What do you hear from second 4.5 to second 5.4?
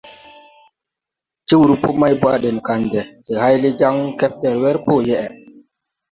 wer koo yeʼe.